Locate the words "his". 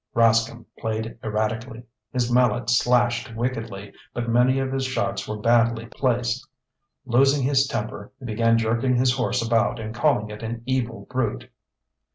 2.11-2.31, 4.73-4.83, 7.43-7.67, 8.95-9.13